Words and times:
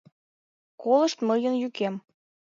Колышт 0.81 1.17
мыйын 1.27 1.53
йӱкем: 1.61 1.95